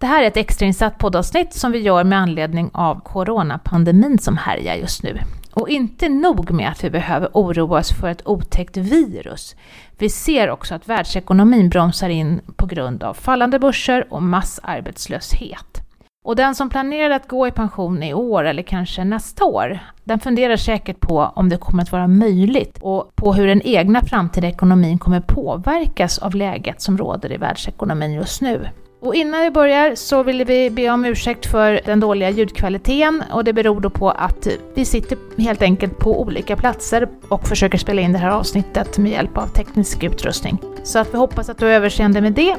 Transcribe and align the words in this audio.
Det 0.00 0.06
här 0.06 0.22
är 0.22 0.26
ett 0.26 0.36
extrainsatt 0.36 0.98
poddavsnitt 0.98 1.54
som 1.54 1.72
vi 1.72 1.78
gör 1.78 2.04
med 2.04 2.18
anledning 2.18 2.70
av 2.74 3.00
coronapandemin 3.00 4.18
som 4.18 4.36
härjar 4.36 4.74
just 4.74 5.02
nu. 5.02 5.18
Och 5.52 5.68
inte 5.68 6.08
nog 6.08 6.50
med 6.50 6.68
att 6.68 6.84
vi 6.84 6.90
behöver 6.90 7.28
oroa 7.32 7.78
oss 7.78 7.92
för 8.00 8.08
ett 8.08 8.26
otäckt 8.28 8.76
virus. 8.76 9.56
Vi 9.98 10.08
ser 10.08 10.50
också 10.50 10.74
att 10.74 10.88
världsekonomin 10.88 11.68
bromsar 11.68 12.08
in 12.08 12.40
på 12.56 12.66
grund 12.66 13.02
av 13.02 13.14
fallande 13.14 13.58
börser 13.58 14.06
och 14.10 14.22
massarbetslöshet. 14.22 15.80
Och 16.24 16.36
den 16.36 16.54
som 16.54 16.70
planerar 16.70 17.10
att 17.10 17.28
gå 17.28 17.48
i 17.48 17.50
pension 17.50 18.02
i 18.02 18.14
år 18.14 18.44
eller 18.44 18.62
kanske 18.62 19.04
nästa 19.04 19.44
år, 19.44 19.78
den 20.04 20.20
funderar 20.20 20.56
säkert 20.56 21.00
på 21.00 21.32
om 21.34 21.48
det 21.48 21.56
kommer 21.56 21.82
att 21.82 21.92
vara 21.92 22.08
möjligt 22.08 22.78
och 22.80 23.16
på 23.16 23.32
hur 23.32 23.46
den 23.46 23.62
egna 23.62 24.00
framtida 24.00 24.48
ekonomin 24.48 24.98
kommer 24.98 25.20
påverkas 25.20 26.18
av 26.18 26.34
läget 26.34 26.80
som 26.80 26.98
råder 26.98 27.32
i 27.32 27.36
världsekonomin 27.36 28.12
just 28.12 28.42
nu. 28.42 28.68
Och 29.02 29.14
innan 29.14 29.40
vi 29.40 29.50
börjar 29.50 29.94
så 29.94 30.22
vill 30.22 30.44
vi 30.44 30.70
be 30.70 30.90
om 30.90 31.04
ursäkt 31.04 31.46
för 31.46 31.80
den 31.84 32.00
dåliga 32.00 32.30
ljudkvaliteten 32.30 33.24
och 33.32 33.44
det 33.44 33.52
beror 33.52 33.80
då 33.80 33.90
på 33.90 34.10
att 34.10 34.46
vi 34.74 34.84
sitter 34.84 35.18
helt 35.38 35.62
enkelt 35.62 35.98
på 35.98 36.20
olika 36.20 36.56
platser 36.56 37.08
och 37.28 37.48
försöker 37.48 37.78
spela 37.78 38.02
in 38.02 38.12
det 38.12 38.18
här 38.18 38.30
avsnittet 38.30 38.98
med 38.98 39.12
hjälp 39.12 39.38
av 39.38 39.46
teknisk 39.46 40.02
utrustning. 40.02 40.58
Så 40.82 40.98
att 40.98 41.14
vi 41.14 41.18
hoppas 41.18 41.48
att 41.48 41.58
du 41.58 41.64
har 41.64 41.72
överseende 41.72 42.20
med 42.20 42.32
det. 42.32 42.56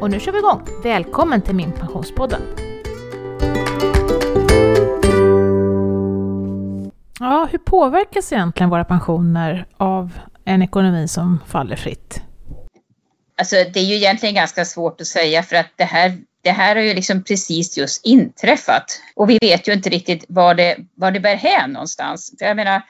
Och 0.00 0.10
nu 0.10 0.20
kör 0.20 0.32
vi 0.32 0.38
igång! 0.38 0.62
Välkommen 0.82 1.42
till 1.42 1.54
Min 1.54 1.72
Pensionspodden! 1.72 2.40
Ja, 7.20 7.48
hur 7.50 7.58
påverkas 7.58 8.32
egentligen 8.32 8.70
våra 8.70 8.84
pensioner 8.84 9.66
av 9.76 10.18
en 10.44 10.62
ekonomi 10.62 11.08
som 11.08 11.38
faller 11.46 11.76
fritt? 11.76 12.29
Alltså 13.40 13.56
det 13.56 13.80
är 13.80 13.84
ju 13.84 13.94
egentligen 13.94 14.34
ganska 14.34 14.64
svårt 14.64 15.00
att 15.00 15.06
säga 15.06 15.42
för 15.42 15.56
att 15.56 15.72
det 15.76 15.84
här, 15.84 16.18
det 16.42 16.50
här 16.50 16.76
har 16.76 16.82
ju 16.82 16.94
liksom 16.94 17.24
precis 17.24 17.78
just 17.78 18.06
inträffat. 18.06 19.00
Och 19.16 19.30
vi 19.30 19.38
vet 19.40 19.68
ju 19.68 19.72
inte 19.72 19.90
riktigt 19.90 20.24
var 20.28 20.54
det, 20.54 20.76
var 20.94 21.10
det 21.10 21.20
bär 21.20 21.34
hän 21.34 21.72
någonstans. 21.72 22.34
För 22.38 22.46
jag 22.46 22.56
menar, 22.56 22.82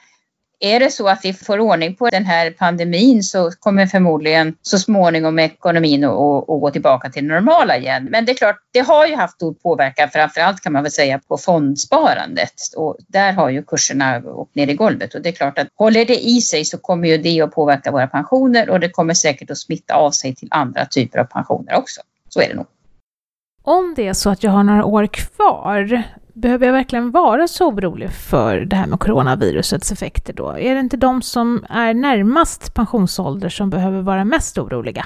är 0.61 0.79
det 0.79 0.91
så 0.91 1.07
att 1.07 1.25
vi 1.25 1.33
får 1.33 1.59
ordning 1.59 1.95
på 1.95 2.09
den 2.09 2.25
här 2.25 2.51
pandemin 2.51 3.23
så 3.23 3.51
kommer 3.59 3.85
förmodligen 3.85 4.55
så 4.61 4.79
småningom 4.79 5.39
ekonomin 5.39 6.03
att, 6.03 6.11
att 6.11 6.45
gå 6.61 6.71
tillbaka 6.71 7.09
till 7.09 7.27
det 7.27 7.33
normala 7.33 7.77
igen. 7.77 8.07
Men 8.11 8.25
det 8.25 8.31
är 8.31 8.35
klart, 8.35 8.57
det 8.71 8.79
har 8.79 9.07
ju 9.07 9.15
haft 9.15 9.33
stor 9.33 9.53
påverkan, 9.53 10.09
framförallt 10.09 10.61
kan 10.61 10.73
man 10.73 10.83
väl 10.83 10.91
säga 10.91 11.19
på 11.27 11.37
fondsparandet. 11.37 12.53
Och 12.75 12.97
där 13.07 13.33
har 13.33 13.49
ju 13.49 13.63
kurserna 13.63 14.21
åkt 14.25 14.55
ner 14.55 14.67
i 14.67 14.73
golvet 14.73 15.13
och 15.13 15.21
det 15.21 15.29
är 15.29 15.33
klart 15.33 15.59
att 15.59 15.67
håller 15.75 16.05
det 16.05 16.17
i 16.17 16.41
sig 16.41 16.65
så 16.65 16.77
kommer 16.77 17.07
ju 17.07 17.17
det 17.17 17.41
att 17.41 17.51
påverka 17.51 17.91
våra 17.91 18.07
pensioner 18.07 18.69
och 18.69 18.79
det 18.79 18.89
kommer 18.89 19.13
säkert 19.13 19.51
att 19.51 19.57
smitta 19.57 19.95
av 19.95 20.11
sig 20.11 20.35
till 20.35 20.47
andra 20.51 20.85
typer 20.85 21.19
av 21.19 21.25
pensioner 21.25 21.75
också. 21.75 22.01
Så 22.29 22.41
är 22.41 22.49
det 22.49 22.55
nog. 22.55 22.65
Om 23.63 23.93
det 23.95 24.07
är 24.07 24.13
så 24.13 24.29
att 24.29 24.43
jag 24.43 24.51
har 24.51 24.63
några 24.63 24.85
år 24.85 25.07
kvar, 25.07 26.03
behöver 26.33 26.65
jag 26.65 26.73
verkligen 26.73 27.11
vara 27.11 27.47
så 27.47 27.67
orolig 27.67 28.11
för 28.11 28.59
det 28.59 28.75
här 28.75 28.87
med 28.87 28.99
coronavirusets 28.99 29.91
effekter 29.91 30.33
då? 30.33 30.49
Är 30.49 30.73
det 30.73 30.79
inte 30.79 30.97
de 30.97 31.21
som 31.21 31.65
är 31.69 31.93
närmast 31.93 32.73
pensionsålder 32.73 33.49
som 33.49 33.69
behöver 33.69 34.01
vara 34.01 34.25
mest 34.25 34.57
oroliga? 34.57 35.05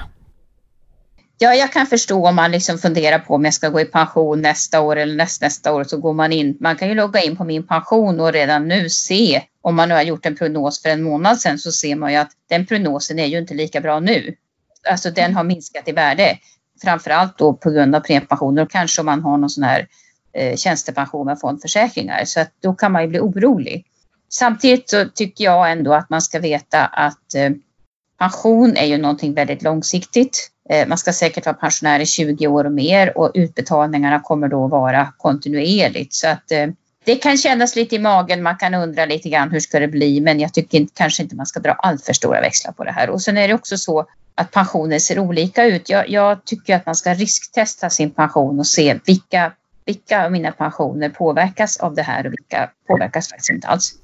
Ja, 1.38 1.54
jag 1.54 1.72
kan 1.72 1.86
förstå 1.86 2.26
om 2.28 2.36
man 2.36 2.50
liksom 2.50 2.78
funderar 2.78 3.18
på 3.18 3.34
om 3.34 3.44
jag 3.44 3.54
ska 3.54 3.68
gå 3.68 3.80
i 3.80 3.84
pension 3.84 4.42
nästa 4.42 4.80
år 4.80 4.96
eller 4.96 5.14
nästnästa 5.14 5.72
år 5.72 5.84
så 5.84 5.96
går 5.96 6.12
man 6.12 6.32
in. 6.32 6.56
Man 6.60 6.76
kan 6.76 6.88
ju 6.88 6.94
logga 6.94 7.22
in 7.22 7.36
på 7.36 7.44
min 7.44 7.66
pension 7.66 8.20
och 8.20 8.32
redan 8.32 8.68
nu 8.68 8.88
se 8.90 9.42
om 9.62 9.76
man 9.76 9.88
nu 9.88 9.94
har 9.94 10.02
gjort 10.02 10.26
en 10.26 10.36
prognos 10.36 10.82
för 10.82 10.88
en 10.88 11.02
månad 11.02 11.38
sedan 11.38 11.58
så 11.58 11.72
ser 11.72 11.96
man 11.96 12.12
ju 12.12 12.18
att 12.18 12.30
den 12.48 12.66
prognosen 12.66 13.18
är 13.18 13.26
ju 13.26 13.38
inte 13.38 13.54
lika 13.54 13.80
bra 13.80 14.00
nu. 14.00 14.34
Alltså 14.90 15.10
den 15.10 15.34
har 15.34 15.44
minskat 15.44 15.88
i 15.88 15.92
värde. 15.92 16.38
Framförallt 16.82 17.38
då 17.38 17.52
på 17.54 17.70
grund 17.70 17.94
av 17.94 18.00
premiepensioner 18.00 18.62
och 18.62 18.70
kanske 18.70 19.00
om 19.00 19.06
man 19.06 19.22
har 19.22 19.38
någon 19.38 19.50
sån 19.50 19.64
här 19.64 19.86
eh, 20.36 20.56
tjänstepension 20.56 21.26
med 21.26 21.40
fondförsäkringar. 21.40 22.24
Så 22.24 22.40
att 22.40 22.50
då 22.62 22.74
kan 22.74 22.92
man 22.92 23.02
ju 23.02 23.08
bli 23.08 23.20
orolig. 23.20 23.84
Samtidigt 24.28 24.90
så 24.90 25.04
tycker 25.14 25.44
jag 25.44 25.72
ändå 25.72 25.94
att 25.94 26.10
man 26.10 26.22
ska 26.22 26.38
veta 26.38 26.86
att 26.86 27.34
eh, 27.34 27.50
pension 28.18 28.76
är 28.76 28.86
ju 28.86 28.98
någonting 28.98 29.34
väldigt 29.34 29.62
långsiktigt. 29.62 30.50
Eh, 30.70 30.88
man 30.88 30.98
ska 30.98 31.12
säkert 31.12 31.46
vara 31.46 31.56
pensionär 31.56 32.00
i 32.00 32.06
20 32.06 32.46
år 32.46 32.64
och 32.64 32.72
mer 32.72 33.18
och 33.18 33.30
utbetalningarna 33.34 34.20
kommer 34.20 34.48
då 34.48 34.66
vara 34.66 35.12
kontinuerligt. 35.18 36.14
Så 36.14 36.28
att 36.28 36.52
eh, 36.52 36.66
det 37.04 37.16
kan 37.16 37.36
kännas 37.36 37.76
lite 37.76 37.94
i 37.94 37.98
magen, 37.98 38.42
man 38.42 38.56
kan 38.56 38.74
undra 38.74 39.04
lite 39.04 39.28
grann 39.28 39.50
hur 39.50 39.60
ska 39.60 39.80
det 39.80 39.88
bli 39.88 40.20
men 40.20 40.40
jag 40.40 40.54
tycker 40.54 40.78
inte, 40.78 40.92
kanske 40.96 41.22
inte 41.22 41.36
man 41.36 41.46
ska 41.46 41.60
dra 41.60 41.72
allt 41.72 42.04
för 42.04 42.12
stora 42.12 42.40
växlar 42.40 42.72
på 42.72 42.84
det 42.84 42.92
här. 42.92 43.10
Och 43.10 43.22
sen 43.22 43.38
är 43.38 43.48
det 43.48 43.54
också 43.54 43.76
så 43.78 44.06
att 44.34 44.50
pensioner 44.50 44.98
ser 44.98 45.18
olika 45.18 45.64
ut. 45.64 45.88
Jag, 45.88 46.08
jag 46.08 46.44
tycker 46.44 46.76
att 46.76 46.86
man 46.86 46.94
ska 46.94 47.14
risktesta 47.14 47.90
sin 47.90 48.10
pension 48.10 48.58
och 48.58 48.66
se 48.66 48.98
vilka 49.04 49.52
vilka 49.86 50.24
av 50.24 50.32
mina 50.32 50.52
pensioner 50.52 51.08
påverkas 51.08 51.76
av 51.76 51.94
det 51.94 52.02
här 52.02 52.26
och 52.26 52.32
vilka 52.32 52.70
påverkas 52.88 53.28
faktiskt 53.28 53.50
inte 53.50 53.68
alls. 53.68 53.94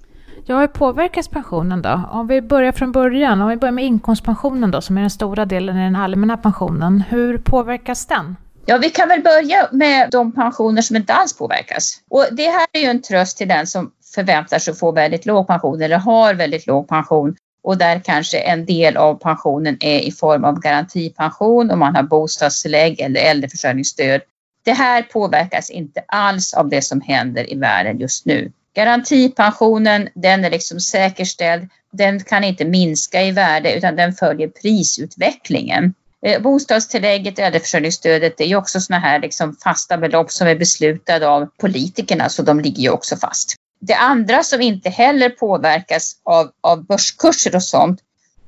Ja, 0.47 0.61
hur 0.61 0.67
påverkas 0.67 1.29
pensionen 1.29 1.83
då? 1.83 2.01
Om 2.13 2.27
vi 2.27 2.43
börjar 2.43 2.73
från 2.73 2.93
början, 2.93 3.41
om 3.41 3.49
vi 3.49 3.57
börjar 3.57 3.73
med 3.73 3.85
inkomstpensionen 3.85 4.71
då, 4.71 4.81
som 4.81 4.97
är 4.97 5.01
den 5.01 5.11
stora 5.11 5.45
delen 5.45 5.77
i 5.77 5.85
den 5.85 5.97
allmänna 5.97 6.37
pensionen. 6.37 7.05
Hur 7.09 7.39
påverkas 7.39 8.07
den? 8.07 8.37
Ja, 8.67 8.79
vi 8.79 8.91
kan 8.91 9.09
väl 9.09 9.23
börja 9.23 9.69
med 9.73 10.11
de 10.11 10.33
pensioner 10.33 10.83
som 10.83 10.97
inte 10.97 11.13
alls 11.13 11.39
påverkas. 11.39 12.01
Och 12.11 12.27
det 12.33 12.47
här 12.47 12.67
är 12.73 12.81
ju 12.81 12.87
en 12.87 13.03
tröst 13.03 13.39
till 13.39 13.49
den 13.49 13.67
som 13.67 13.91
förväntar 14.15 14.59
sig 14.59 14.73
att 14.73 14.79
få 14.79 14.93
väldigt 14.93 15.27
låg 15.27 15.47
pension 15.47 15.83
eller 15.83 15.99
har 15.99 16.35
väldigt 16.35 16.67
låg 16.67 16.89
pension 16.89 17.37
och 17.65 17.79
där 17.79 18.01
kanske 18.05 18.39
en 18.39 18.67
del 18.67 18.97
av 18.97 19.15
pensionen 19.15 19.77
är 19.81 20.01
i 20.01 20.13
form 20.13 20.45
av 20.45 20.61
garantipension 20.61 21.71
om 21.71 21.79
man 21.79 21.97
har 21.97 22.03
bostadstillägg 22.03 23.01
eller 23.01 23.21
äldreförsörjningsstöd 23.21 24.21
det 24.65 24.73
här 24.73 25.03
påverkas 25.03 25.71
inte 25.71 26.05
alls 26.09 26.55
av 26.55 26.69
det 26.69 26.83
som 26.83 27.01
händer 27.01 27.53
i 27.53 27.57
världen 27.57 27.99
just 27.99 28.27
nu. 28.27 28.53
Garantipensionen, 28.75 30.09
den 30.15 30.45
är 30.45 30.51
liksom 30.51 30.81
säkerställd. 30.81 31.69
Den 31.93 32.21
kan 32.21 32.45
inte 32.45 32.65
minska 32.65 33.23
i 33.23 33.31
värde 33.31 33.75
utan 33.75 33.97
den 33.97 34.13
följer 34.13 34.49
prisutvecklingen. 34.49 35.95
Eh, 36.27 36.43
bostadstillägget, 36.43 37.39
äldreförsörjningsstödet, 37.39 38.37
det 38.37 38.45
är 38.45 38.49
ju 38.49 38.57
också 38.57 38.81
sådana 38.81 39.07
här 39.07 39.21
liksom 39.21 39.57
fasta 39.65 39.99
belopp 39.99 40.31
som 40.31 40.47
är 40.47 40.55
beslutade 40.55 41.29
av 41.29 41.47
politikerna 41.61 42.29
så 42.29 42.43
de 42.43 42.61
ligger 42.61 42.83
ju 42.83 42.91
också 42.91 43.17
fast. 43.17 43.55
Det 43.81 43.95
andra 43.95 44.43
som 44.43 44.61
inte 44.61 44.91
heller 44.91 45.31
påverkas 45.31 46.13
av, 46.25 46.51
av 46.61 46.87
börskurser 46.87 47.57
och 47.57 47.63
sånt, 47.63 48.01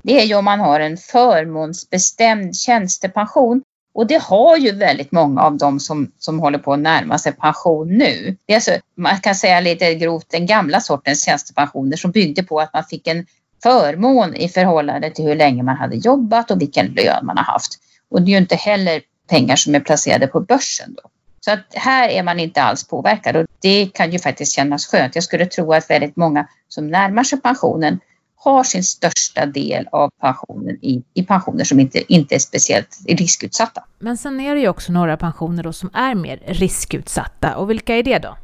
det 0.03 0.21
är 0.21 0.25
ju 0.25 0.35
om 0.35 0.45
man 0.45 0.61
har 0.61 0.81
en 0.81 0.97
förmånsbestämd 0.97 2.57
tjänstepension 2.57 3.63
och 3.95 4.07
det 4.07 4.23
har 4.23 4.57
ju 4.57 4.73
väldigt 4.73 5.13
många 5.13 5.43
av 5.43 5.57
dem 5.57 5.81
som, 5.81 6.13
som 6.19 6.41
håller 6.41 6.59
på 6.59 6.73
att 6.73 6.79
närma 6.79 7.19
sig 7.19 7.33
pension 7.33 7.89
nu. 7.89 8.37
Det 8.47 8.53
är 8.53 8.57
alltså, 8.57 8.73
man 8.97 9.21
kan 9.21 9.35
säga 9.35 9.61
lite 9.61 9.95
grovt 9.95 10.31
den 10.31 10.47
gamla 10.47 10.81
sortens 10.81 11.25
tjänstepensioner 11.25 11.97
som 11.97 12.11
byggde 12.11 12.43
på 12.43 12.61
att 12.61 12.73
man 12.73 12.85
fick 12.85 13.07
en 13.07 13.27
förmån 13.63 14.35
i 14.35 14.49
förhållande 14.49 15.11
till 15.11 15.25
hur 15.25 15.37
länge 15.37 15.63
man 15.63 15.77
hade 15.77 15.97
jobbat 15.97 16.51
och 16.51 16.61
vilken 16.61 16.87
lön 16.87 17.27
man 17.27 17.37
har 17.39 17.45
haft. 17.45 17.79
Och 18.11 18.23
det 18.23 18.31
är 18.31 18.33
ju 18.33 18.39
inte 18.39 18.57
heller 18.57 19.01
pengar 19.29 19.57
som 19.57 19.75
är 19.75 19.81
placerade 19.81 20.27
på 20.27 20.41
börsen 20.41 20.95
då. 20.95 21.11
Så 21.41 21.51
att 21.51 21.75
här 21.75 22.09
är 22.09 22.23
man 22.23 22.41
inte 22.41 22.63
alls 22.63 22.89
påverkad 22.89 23.37
och 23.37 23.47
det 23.63 23.87
kan 23.95 24.11
ju 24.11 24.19
faktiskt 24.19 24.53
kännas 24.53 24.87
skönt. 24.87 25.15
Jag 25.15 25.25
skulle 25.25 25.47
tro 25.47 25.73
att 25.73 25.91
väldigt 25.91 26.17
många 26.17 26.47
som 26.69 26.87
närmar 26.89 27.25
sig 27.25 27.41
pensionen 27.41 28.01
har 28.45 28.65
sin 28.65 28.85
största 28.85 29.47
del 29.47 29.89
av 29.93 30.11
pensionen 30.21 30.79
i, 30.83 31.03
i 31.15 31.23
pensioner 31.23 31.65
som 31.65 31.81
inte, 31.81 32.13
inte 32.13 32.35
är 32.35 32.39
speciellt 32.39 32.99
riskutsatta. 33.09 33.85
Men 33.99 34.17
sen 34.17 34.41
är 34.41 34.55
det 34.55 34.61
ju 34.61 34.69
också 34.69 34.93
några 34.93 35.17
pensioner 35.17 35.63
då 35.63 35.73
som 35.73 35.91
är 35.95 36.15
mer 36.15 36.43
riskutsatta 36.47 37.57
och 37.57 37.71
vilka 37.71 37.95
är 37.97 38.03
det 38.03 38.19
då? 38.19 38.37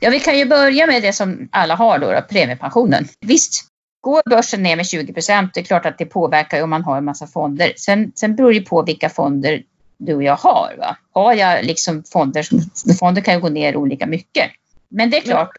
Ja, 0.00 0.10
vi 0.10 0.20
kan 0.20 0.38
ju 0.38 0.46
börja 0.46 0.86
med 0.86 1.02
det 1.02 1.12
som 1.12 1.48
alla 1.52 1.74
har 1.74 1.98
då, 1.98 2.12
då 2.12 2.20
premiepensionen. 2.28 3.08
Visst, 3.20 3.64
går 4.00 4.22
börsen 4.30 4.62
ner 4.62 4.76
med 4.76 4.86
20 4.86 5.12
procent, 5.12 5.54
det 5.54 5.60
är 5.60 5.64
klart 5.64 5.86
att 5.86 5.98
det 5.98 6.06
påverkar 6.06 6.62
om 6.62 6.70
man 6.70 6.84
har 6.84 6.98
en 6.98 7.04
massa 7.04 7.26
fonder. 7.26 7.72
Sen, 7.76 8.12
sen 8.14 8.36
beror 8.36 8.52
det 8.52 8.60
på 8.60 8.82
vilka 8.82 9.08
fonder 9.08 9.62
du 9.98 10.14
och 10.14 10.22
jag 10.22 10.36
har. 10.36 10.74
Va? 10.78 10.96
Har 11.12 11.34
jag 11.34 11.64
liksom 11.64 12.04
fonder, 12.12 12.42
som, 12.42 12.60
fonder 12.98 13.22
kan 13.22 13.34
ju 13.34 13.40
gå 13.40 13.48
ner 13.48 13.76
olika 13.76 14.06
mycket. 14.06 14.50
Men 14.88 15.10
det 15.10 15.16
är 15.16 15.20
klart, 15.20 15.50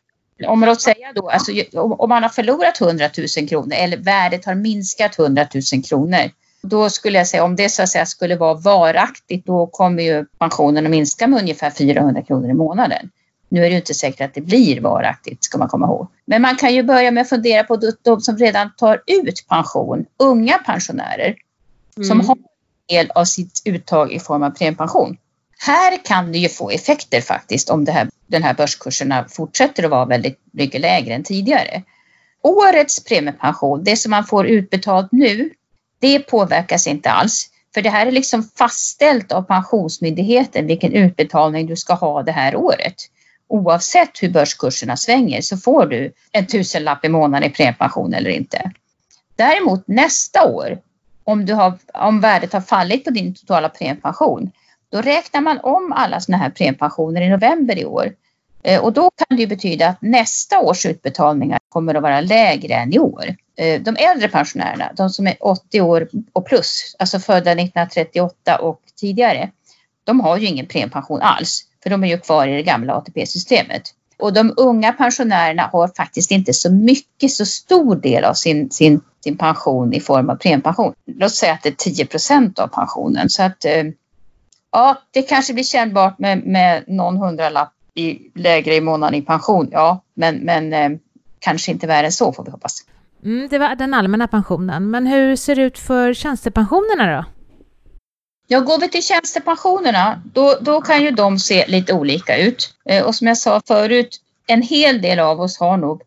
om 0.45 0.61
låt 0.61 0.81
säga 0.81 1.13
då, 1.15 1.29
alltså, 1.29 1.51
om 1.73 2.09
man 2.09 2.23
har 2.23 2.29
förlorat 2.29 2.81
100 2.81 3.09
000 3.37 3.47
kronor 3.49 3.73
eller 3.73 3.97
värdet 3.97 4.45
har 4.45 4.55
minskat 4.55 5.19
100 5.19 5.47
000 5.73 5.83
kronor. 5.83 6.31
Då 6.61 6.89
skulle 6.89 7.17
jag 7.17 7.27
säga 7.27 7.43
om 7.43 7.55
det 7.55 7.69
så 7.69 7.83
att 7.83 7.89
säga 7.89 8.05
skulle 8.05 8.35
vara 8.35 8.53
varaktigt 8.53 9.45
då 9.45 9.67
kommer 9.67 10.03
ju 10.03 10.25
pensionen 10.39 10.85
att 10.85 10.91
minska 10.91 11.27
med 11.27 11.39
ungefär 11.39 11.69
400 11.69 12.21
kronor 12.21 12.49
i 12.49 12.53
månaden. 12.53 13.09
Nu 13.49 13.59
är 13.59 13.63
det 13.63 13.69
ju 13.69 13.75
inte 13.75 13.93
säkert 13.93 14.21
att 14.21 14.33
det 14.33 14.41
blir 14.41 14.81
varaktigt 14.81 15.43
ska 15.43 15.57
man 15.57 15.67
komma 15.67 15.85
ihåg. 15.85 16.07
Men 16.25 16.41
man 16.41 16.55
kan 16.55 16.75
ju 16.75 16.83
börja 16.83 17.11
med 17.11 17.21
att 17.21 17.29
fundera 17.29 17.63
på 17.63 17.91
de 18.03 18.21
som 18.21 18.37
redan 18.37 18.71
tar 18.77 19.01
ut 19.07 19.45
pension, 19.49 20.05
unga 20.17 20.57
pensionärer 20.57 21.35
mm. 21.97 22.07
som 22.07 22.19
har 22.21 22.35
en 22.35 22.95
del 22.97 23.11
av 23.11 23.25
sitt 23.25 23.61
uttag 23.65 24.11
i 24.11 24.19
form 24.19 24.43
av 24.43 24.49
premiepension. 24.49 25.17
Här 25.59 26.05
kan 26.05 26.31
det 26.31 26.37
ju 26.37 26.49
få 26.49 26.69
effekter 26.69 27.21
faktiskt 27.21 27.69
om 27.69 27.85
det 27.85 27.91
här, 27.91 28.09
den 28.27 28.43
här 28.43 28.53
börskurserna 28.53 29.25
fortsätter 29.29 29.83
att 29.83 29.89
vara 29.89 30.05
väldigt 30.05 30.39
mycket 30.51 30.81
lägre 30.81 31.13
än 31.13 31.23
tidigare. 31.23 31.83
Årets 32.41 33.03
premiepension, 33.03 33.83
det 33.83 33.95
som 33.95 34.09
man 34.09 34.25
får 34.25 34.47
utbetalt 34.47 35.07
nu, 35.11 35.49
det 35.99 36.19
påverkas 36.19 36.87
inte 36.87 37.09
alls. 37.09 37.49
För 37.73 37.81
det 37.81 37.89
här 37.89 38.07
är 38.07 38.11
liksom 38.11 38.43
fastställt 38.43 39.31
av 39.31 39.41
Pensionsmyndigheten 39.41 40.67
vilken 40.67 40.93
utbetalning 40.93 41.67
du 41.67 41.75
ska 41.75 41.93
ha 41.93 42.23
det 42.23 42.31
här 42.31 42.55
året. 42.55 42.95
Oavsett 43.47 44.23
hur 44.23 44.29
börskurserna 44.29 44.97
svänger 44.97 45.41
så 45.41 45.57
får 45.57 45.85
du 45.85 46.13
en 46.31 46.45
tusenlapp 46.45 47.05
i 47.05 47.09
månaden 47.09 47.49
i 47.49 47.53
premiepension 47.53 48.13
eller 48.13 48.29
inte. 48.29 48.71
Däremot 49.35 49.87
nästa 49.87 50.47
år, 50.47 50.79
om, 51.23 51.45
du 51.45 51.53
har, 51.53 51.77
om 51.93 52.21
värdet 52.21 52.53
har 52.53 52.61
fallit 52.61 53.03
på 53.03 53.09
din 53.09 53.33
totala 53.33 53.69
premiepension, 53.69 54.51
då 54.91 55.01
räknar 55.01 55.41
man 55.41 55.59
om 55.63 55.93
alla 55.93 56.19
sådana 56.19 56.43
här 56.43 56.49
premiepensioner 56.49 57.21
i 57.21 57.29
november 57.29 57.79
i 57.79 57.85
år. 57.85 58.13
Eh, 58.63 58.83
och 58.83 58.93
då 58.93 59.11
kan 59.11 59.37
det 59.37 59.47
betyda 59.47 59.87
att 59.87 60.01
nästa 60.01 60.59
års 60.59 60.85
utbetalningar 60.85 61.59
kommer 61.69 61.95
att 61.95 62.03
vara 62.03 62.21
lägre 62.21 62.73
än 62.73 62.93
i 62.93 62.99
år. 62.99 63.35
Eh, 63.57 63.81
de 63.81 63.95
äldre 63.95 64.27
pensionärerna, 64.27 64.91
de 64.95 65.09
som 65.09 65.27
är 65.27 65.35
80 65.39 65.81
år 65.81 66.09
och 66.33 66.45
plus, 66.45 66.95
alltså 66.99 67.19
födda 67.19 67.51
1938 67.51 68.57
och 68.57 68.81
tidigare, 68.95 69.49
de 70.03 70.19
har 70.19 70.37
ju 70.37 70.47
ingen 70.47 70.65
premiepension 70.65 71.21
alls, 71.21 71.63
för 71.83 71.89
de 71.89 72.03
är 72.03 72.07
ju 72.07 72.17
kvar 72.17 72.47
i 72.47 72.55
det 72.55 72.63
gamla 72.63 72.93
ATP-systemet. 72.93 73.81
Och 74.19 74.33
de 74.33 74.53
unga 74.57 74.93
pensionärerna 74.93 75.69
har 75.73 75.91
faktiskt 75.97 76.31
inte 76.31 76.53
så 76.53 76.71
mycket, 76.71 77.31
så 77.31 77.45
stor 77.45 77.95
del 77.95 78.23
av 78.23 78.33
sin, 78.33 78.71
sin, 78.71 79.01
sin 79.23 79.37
pension 79.37 79.93
i 79.93 79.99
form 79.99 80.29
av 80.29 80.35
premiepension. 80.35 80.93
Låt 81.05 81.33
säga 81.33 81.53
att 81.53 81.63
det 81.63 81.69
är 81.69 81.73
10 81.73 82.05
procent 82.05 82.59
av 82.59 82.67
pensionen. 82.67 83.29
Så 83.29 83.43
att 83.43 83.65
eh, 83.65 83.83
ja, 84.77 85.01
det 85.11 85.21
kanske 85.21 85.53
blir 85.53 85.63
kännbart 85.63 86.19
med, 86.19 86.45
med 86.45 86.83
någon 86.87 87.17
hundralapp 87.17 87.73
i, 87.93 88.19
lägre 88.35 88.75
i 88.75 88.81
månaden 88.81 89.15
i 89.15 89.21
pension. 89.21 89.69
Ja, 89.71 90.03
men, 90.13 90.35
men 90.35 90.73
eh, 90.73 90.89
kanske 91.39 91.71
inte 91.71 91.87
värre 91.87 92.05
än 92.05 92.11
så 92.11 92.33
får 92.33 92.45
vi 92.45 92.51
hoppas. 92.51 92.85
Mm, 93.23 93.47
det 93.49 93.57
var 93.59 93.75
den 93.75 93.93
allmänna 93.93 94.27
pensionen. 94.27 94.89
Men 94.89 95.07
hur 95.07 95.35
ser 95.35 95.55
det 95.55 95.61
ut 95.61 95.79
för 95.79 96.13
tjänstepensionerna 96.13 97.17
då? 97.17 97.25
Ja, 98.47 98.59
går 98.59 98.79
vi 98.79 98.89
till 98.89 99.03
tjänstepensionerna, 99.03 100.21
då, 100.33 100.57
då 100.61 100.81
kan 100.81 101.03
ju 101.03 101.11
de 101.11 101.39
se 101.39 101.67
lite 101.67 101.93
olika 101.93 102.37
ut. 102.37 102.73
Eh, 102.85 103.05
och 103.05 103.15
som 103.15 103.27
jag 103.27 103.37
sa 103.37 103.61
förut, 103.67 104.21
en 104.47 104.61
hel 104.61 105.01
del 105.01 105.19
av 105.19 105.41
oss 105.41 105.59
har 105.59 105.77
nog 105.77 106.01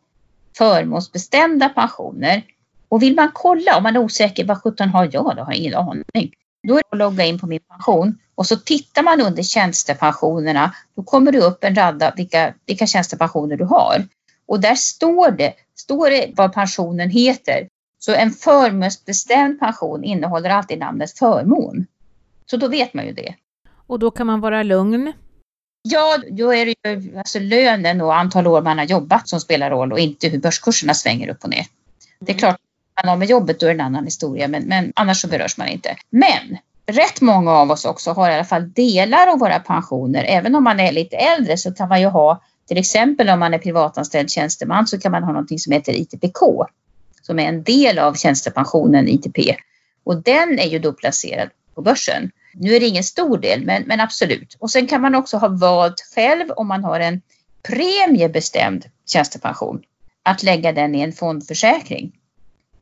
förmånsbestämda 0.58 1.69
pensioner. 1.69 2.43
Och 2.88 3.02
vill 3.02 3.14
man 3.14 3.31
kolla, 3.34 3.76
om 3.76 3.82
man 3.82 3.96
är 3.96 4.00
osäker, 4.00 4.44
vad 4.44 4.62
sjutton 4.62 4.88
har 4.88 5.05
jag? 5.12 5.37
Då 5.37 5.43
har 5.43 5.52
jag 5.52 5.56
ingen 5.56 5.75
aning. 5.75 6.34
Då 6.69 6.75
är 6.75 6.83
det 6.83 6.89
att 6.91 6.99
logga 6.99 7.25
in 7.25 7.39
på 7.39 7.47
min 7.47 7.61
pension 7.61 8.19
och 8.35 8.47
så 8.47 8.57
tittar 8.57 9.03
man 9.03 9.21
under 9.21 9.43
tjänstepensionerna. 9.43 10.75
Då 10.97 11.03
kommer 11.03 11.33
det 11.33 11.39
upp 11.39 11.65
en 11.65 11.75
radda 11.75 12.12
vilka, 12.17 12.55
vilka 12.67 12.87
tjänstepensioner 12.87 13.57
du 13.57 13.65
har. 13.65 14.09
Och 14.47 14.61
där 14.61 14.75
står 14.75 15.31
det, 15.31 15.55
står 15.75 16.11
det 16.11 16.33
vad 16.37 16.53
pensionen 16.53 17.11
heter. 17.11 17.69
Så 17.99 18.15
en 18.15 18.31
förmånsbestämd 18.31 19.61
pension 19.61 20.05
innehåller 20.05 20.51
alltid 20.51 20.79
namnet 20.79 21.19
förmån. 21.19 21.87
Så 22.51 22.57
då 22.57 22.69
vet 22.69 22.95
man 22.95 23.06
ju 23.06 23.13
det. 23.13 23.35
Och 23.87 23.99
då 23.99 24.11
kan 24.11 24.27
man 24.27 24.41
vara 24.41 24.63
lugn? 24.63 25.13
Ja, 25.83 26.19
då 26.31 26.55
är 26.55 26.67
det 26.67 26.75
ju 26.91 27.19
alltså 27.19 27.39
lönen 27.39 28.01
och 28.01 28.17
antal 28.17 28.47
år 28.47 28.63
man 28.63 28.79
har 28.79 28.85
jobbat 28.85 29.29
som 29.29 29.41
spelar 29.41 29.71
roll 29.71 29.93
och 29.93 29.99
inte 29.99 30.29
hur 30.29 30.39
börskurserna 30.39 30.95
svänger 30.95 31.29
upp 31.29 31.45
och 31.45 31.51
ner. 31.51 31.67
Det 32.21 32.33
är 32.33 32.39
klart, 32.39 32.61
man 33.05 33.11
har 33.11 33.17
med 33.17 33.29
jobbet 33.29 33.61
då 33.61 33.67
är 33.67 33.70
det 33.70 33.75
en 33.75 33.87
annan 33.87 34.05
historia, 34.05 34.49
men, 34.49 34.62
men 34.62 34.93
annars 34.97 35.20
så 35.20 35.29
berörs 35.29 35.56
man 35.56 35.69
inte. 35.69 35.97
Men 36.11 36.58
rätt 36.87 37.20
många 37.20 37.52
av 37.52 37.70
oss 37.70 37.85
också 37.85 38.12
har 38.12 38.31
i 38.31 38.35
alla 38.35 38.44
fall 38.44 38.73
delar 38.73 39.26
av 39.26 39.38
våra 39.38 39.58
pensioner. 39.58 40.25
Även 40.25 40.55
om 40.55 40.64
man 40.64 40.81
är 40.81 40.93
lite 40.93 41.17
äldre 41.17 41.56
så 41.56 41.73
kan 41.73 41.88
man 41.88 42.00
ju 42.00 42.06
ha 42.06 42.43
till 42.69 42.79
exempel 42.79 43.29
om 43.29 43.41
man 43.41 43.55
är 43.55 43.58
privatanställd 43.58 44.31
tjänsteman 44.31 44.87
så 44.87 44.99
kan 44.99 45.12
man 45.12 45.23
ha 45.23 45.32
någonting 45.32 45.58
som 45.58 45.73
heter 45.73 45.93
ITPK 45.93 46.38
som 47.23 47.38
är 47.38 47.49
en 47.49 47.62
del 47.62 47.99
av 47.99 48.14
tjänstepensionen 48.14 49.08
ITP 49.08 49.56
och 50.05 50.23
den 50.23 50.58
är 50.58 50.67
ju 50.67 50.79
då 50.79 50.93
placerad 50.93 51.49
på 51.75 51.82
börsen. 51.82 52.31
Nu 52.55 52.76
är 52.76 52.81
det 52.81 52.87
ingen 52.87 53.05
stor 53.05 53.38
del, 53.38 53.64
men, 53.64 53.82
men 53.82 54.00
absolut. 54.00 54.56
Och 54.58 54.70
sen 54.70 54.87
kan 54.87 55.00
man 55.00 55.14
också 55.14 55.37
ha 55.37 55.49
valt 55.49 56.00
själv 56.14 56.50
om 56.50 56.69
man 56.69 56.85
har 56.85 57.00
en 57.00 57.23
premiebestämd 57.62 58.85
tjänstepension 59.06 59.82
att 60.23 60.43
lägga 60.43 60.73
den 60.73 60.94
i 60.94 61.00
en 61.00 61.12
fondförsäkring. 61.12 62.12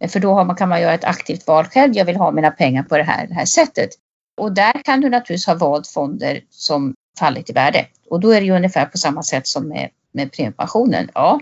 För 0.09 0.21
då 0.21 0.45
man, 0.45 0.56
kan 0.56 0.69
man 0.69 0.81
göra 0.81 0.95
ett 0.95 1.05
aktivt 1.05 1.47
val 1.47 1.65
själv. 1.65 1.97
Jag 1.97 2.05
vill 2.05 2.17
ha 2.17 2.31
mina 2.31 2.50
pengar 2.50 2.83
på 2.83 2.97
det 2.97 3.03
här, 3.03 3.27
det 3.27 3.35
här 3.35 3.45
sättet. 3.45 3.91
Och 4.37 4.53
där 4.53 4.83
kan 4.85 5.00
du 5.00 5.09
naturligtvis 5.09 5.47
ha 5.47 5.55
valt 5.55 5.89
fonder 5.89 6.41
som 6.50 6.95
fallit 7.19 7.50
i 7.50 7.53
värde. 7.53 7.87
Och 8.11 8.21
då 8.21 8.31
är 8.31 8.41
det 8.41 8.47
ju 8.47 8.56
ungefär 8.56 8.87
på 8.87 8.99
samma 8.99 9.23
sätt 9.23 9.47
som 9.47 9.69
med, 9.69 9.91
med 10.12 10.33
premiepensionen. 10.33 11.11
Ja, 11.15 11.41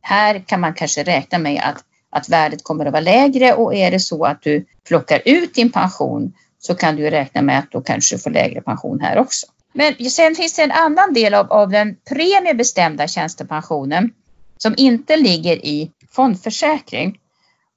här 0.00 0.38
kan 0.38 0.60
man 0.60 0.74
kanske 0.74 1.02
räkna 1.02 1.38
med 1.38 1.62
att, 1.64 1.84
att 2.10 2.28
värdet 2.28 2.64
kommer 2.64 2.86
att 2.86 2.92
vara 2.92 3.00
lägre 3.00 3.52
och 3.52 3.74
är 3.74 3.90
det 3.90 4.00
så 4.00 4.24
att 4.24 4.42
du 4.42 4.64
plockar 4.88 5.22
ut 5.24 5.54
din 5.54 5.72
pension 5.72 6.32
så 6.58 6.74
kan 6.74 6.96
du 6.96 7.10
räkna 7.10 7.42
med 7.42 7.58
att 7.58 7.70
då 7.70 7.80
kanske 7.80 8.18
få 8.18 8.30
lägre 8.30 8.60
pension 8.60 9.00
här 9.00 9.18
också. 9.18 9.46
Men 9.72 10.10
sen 10.10 10.34
finns 10.34 10.56
det 10.56 10.62
en 10.62 10.72
annan 10.72 11.14
del 11.14 11.34
av, 11.34 11.52
av 11.52 11.70
den 11.70 11.96
premiebestämda 12.08 13.08
tjänstepensionen 13.08 14.10
som 14.58 14.74
inte 14.76 15.16
ligger 15.16 15.66
i 15.66 15.90
fondförsäkring. 16.10 17.18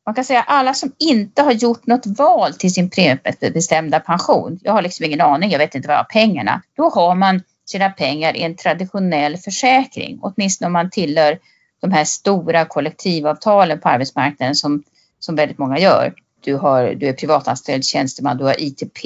Man 0.06 0.16
kan 0.16 0.26
säga 0.26 0.42
alla 0.42 0.74
som 0.74 0.92
inte 1.00 1.42
har 1.42 1.52
gjort 1.52 1.88
något 1.88 2.06
val 2.06 2.54
till 2.54 2.74
sin 2.74 2.90
premiebestämda 2.90 4.00
pension. 4.00 4.60
Jag 4.64 4.74
har 4.74 4.82
liksom 4.82 5.06
ingen 5.06 5.22
aning, 5.22 5.52
jag 5.52 5.60
vet 5.60 5.76
inte 5.76 5.88
vad 5.88 5.96
jag 5.96 6.00
har 6.00 6.04
pengarna. 6.04 6.62
Då 6.78 6.90
har 6.90 7.16
man 7.16 7.42
sina 7.66 7.90
pengar 7.90 8.38
i 8.38 8.44
en 8.44 8.56
traditionell 8.56 9.38
försäkring, 9.38 10.20
åtminstone 10.22 10.68
om 10.68 10.74
man 10.74 10.90
tillhör 10.90 11.40
de 11.82 11.92
här 11.92 12.04
stora 12.04 12.66
kollektivavtalen 12.66 13.80
på 13.80 13.90
arbetsmarknaden 13.90 14.56
som, 14.56 14.84
som 15.20 15.36
väldigt 15.36 15.58
många 15.58 15.80
gör. 15.80 16.14
Du, 16.44 16.56
har, 16.56 16.94
du 16.96 17.08
är 17.08 17.14
privatanställd 17.14 17.86
tjänsteman, 17.86 18.38
du 18.38 18.44
har 18.44 18.62
ITP 18.62 19.06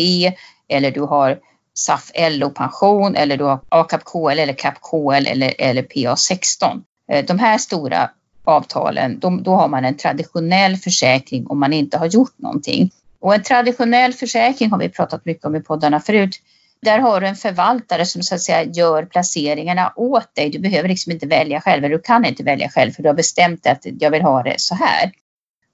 eller 0.67 0.91
du 0.91 1.01
har 1.01 1.39
SAF 1.73 2.11
LO-pension 2.15 3.15
eller 3.15 3.37
du 3.37 3.43
har 3.43 3.59
AKAP 3.69 4.03
KL 4.03 4.39
eller 4.39 4.53
KAP 4.53 4.81
KL 4.81 5.27
eller, 5.27 5.53
eller 5.57 5.81
PA 5.81 6.15
16. 6.15 6.83
Eh, 7.11 7.25
de 7.25 7.39
här 7.39 7.57
stora 7.57 8.09
avtalen, 8.49 9.19
då, 9.19 9.29
då 9.29 9.55
har 9.55 9.67
man 9.67 9.85
en 9.85 9.97
traditionell 9.97 10.77
försäkring 10.77 11.47
om 11.47 11.59
man 11.59 11.73
inte 11.73 11.97
har 11.97 12.05
gjort 12.05 12.37
någonting. 12.37 12.91
Och 13.19 13.35
en 13.35 13.43
traditionell 13.43 14.13
försäkring 14.13 14.71
har 14.71 14.77
vi 14.77 14.89
pratat 14.89 15.25
mycket 15.25 15.45
om 15.45 15.55
i 15.55 15.61
poddarna 15.61 15.99
förut. 15.99 16.41
Där 16.81 16.99
har 16.99 17.21
du 17.21 17.27
en 17.27 17.35
förvaltare 17.35 18.05
som 18.05 18.23
så 18.23 18.35
att 18.35 18.41
säga 18.41 18.63
gör 18.63 19.05
placeringarna 19.05 19.93
åt 19.95 20.35
dig. 20.35 20.49
Du 20.49 20.59
behöver 20.59 20.89
liksom 20.89 21.11
inte 21.11 21.27
välja 21.27 21.61
själv, 21.61 21.85
eller 21.85 21.95
du 21.95 22.01
kan 22.01 22.25
inte 22.25 22.43
välja 22.43 22.69
själv 22.69 22.91
för 22.91 23.03
du 23.03 23.09
har 23.09 23.13
bestämt 23.13 23.67
att 23.67 23.85
jag 23.99 24.11
vill 24.11 24.21
ha 24.21 24.43
det 24.43 24.55
så 24.57 24.75
här. 24.75 25.11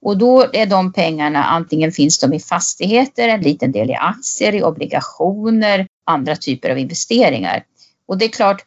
Och 0.02 0.18
då 0.18 0.46
är 0.54 0.66
de 0.66 0.94
pengarna, 0.94 1.44
antingen 1.44 1.92
finns 1.92 2.20
de 2.20 2.34
i 2.34 2.40
fastigheter, 2.40 3.28
en 3.28 3.42
liten 3.42 3.72
del 3.72 3.90
i 3.90 3.96
aktier, 3.96 4.56
i 4.56 4.64
obligationer, 4.64 5.88
andra 6.06 6.36
typer 6.36 6.70
av 6.70 6.78
investeringar. 6.78 7.64
Och 8.08 8.18
det 8.18 8.26
är 8.26 8.30
klart, 8.30 8.66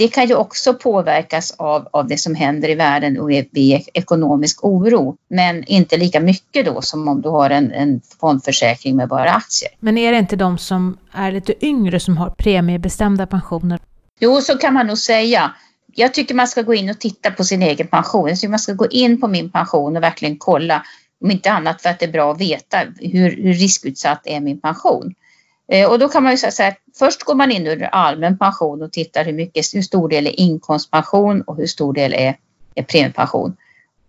det 0.00 0.08
kan 0.08 0.26
ju 0.26 0.34
också 0.34 0.74
påverkas 0.74 1.54
av, 1.58 1.88
av 1.92 2.08
det 2.08 2.18
som 2.18 2.34
händer 2.34 2.68
i 2.68 2.74
världen 2.74 3.20
och 3.20 3.30
vid 3.30 3.82
ekonomisk 3.94 4.64
oro. 4.64 5.16
Men 5.30 5.64
inte 5.64 5.96
lika 5.96 6.20
mycket 6.20 6.66
då 6.66 6.82
som 6.82 7.08
om 7.08 7.22
du 7.22 7.28
har 7.28 7.50
en, 7.50 7.72
en 7.72 8.00
fondförsäkring 8.20 8.96
med 8.96 9.08
bara 9.08 9.30
aktier. 9.30 9.70
Men 9.80 9.98
är 9.98 10.12
det 10.12 10.18
inte 10.18 10.36
de 10.36 10.58
som 10.58 10.96
är 11.12 11.32
lite 11.32 11.66
yngre 11.66 12.00
som 12.00 12.16
har 12.16 12.30
premiebestämda 12.30 13.26
pensioner? 13.26 13.80
Jo, 14.20 14.40
så 14.40 14.58
kan 14.58 14.74
man 14.74 14.86
nog 14.86 14.98
säga. 14.98 15.54
Jag 15.94 16.14
tycker 16.14 16.34
man 16.34 16.48
ska 16.48 16.62
gå 16.62 16.74
in 16.74 16.90
och 16.90 16.98
titta 16.98 17.30
på 17.30 17.44
sin 17.44 17.62
egen 17.62 17.86
pension. 17.86 18.28
Jag 18.28 18.36
tycker 18.36 18.48
man 18.48 18.58
ska 18.58 18.72
gå 18.72 18.86
in 18.86 19.20
på 19.20 19.28
min 19.28 19.50
pension 19.50 19.96
och 19.96 20.02
verkligen 20.02 20.36
kolla. 20.38 20.82
Om 21.24 21.30
inte 21.30 21.52
annat 21.52 21.82
för 21.82 21.88
att 21.88 21.98
det 21.98 22.06
är 22.06 22.12
bra 22.12 22.32
att 22.32 22.40
veta 22.40 22.78
hur, 23.00 23.42
hur 23.42 23.54
riskutsatt 23.54 24.20
är 24.24 24.40
min 24.40 24.60
pension. 24.60 25.14
Eh, 25.70 25.90
och 25.90 25.98
då 25.98 26.08
kan 26.08 26.22
man 26.22 26.32
ju 26.32 26.38
säga 26.38 26.68
att 26.68 26.78
först 26.98 27.22
går 27.22 27.34
man 27.34 27.52
in 27.52 27.66
under 27.66 27.86
allmän 27.86 28.38
pension 28.38 28.82
och 28.82 28.92
tittar 28.92 29.24
hur, 29.24 29.32
mycket, 29.32 29.74
hur 29.74 29.82
stor 29.82 30.08
del 30.08 30.26
är 30.26 30.40
inkomstpension 30.40 31.42
och 31.42 31.56
hur 31.56 31.66
stor 31.66 31.92
del 31.92 32.14
är, 32.14 32.36
är 32.74 32.82
premiepension. 32.82 33.56